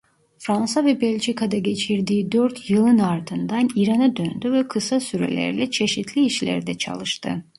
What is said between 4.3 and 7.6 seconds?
ve kısa sürelerle çeşitli işlerde çalıştı.